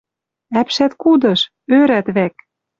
[0.59, 1.41] Ӓпшӓткудыш!
[1.77, 2.33] Ӧрӓт вӓк.